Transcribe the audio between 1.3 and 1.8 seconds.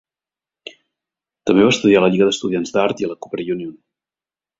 També va